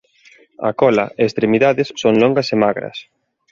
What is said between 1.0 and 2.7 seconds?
e extremidades son longas e